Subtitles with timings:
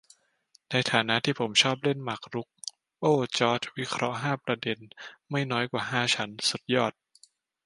[0.71, 2.47] "ในฐานะที่ผมชอบเล่นหมากรุก"!
[2.99, 4.79] โอ้ว จอร์จ วิเคราะห์ห้าประเด็น
[5.29, 6.93] ไม่น้อยกว่าห้าชั้น สุดยอด!